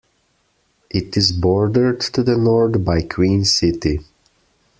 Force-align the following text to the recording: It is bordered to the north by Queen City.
It 0.89 1.15
is 1.15 1.31
bordered 1.31 1.99
to 1.99 2.23
the 2.23 2.35
north 2.35 2.83
by 2.83 3.03
Queen 3.03 3.45
City. 3.45 3.99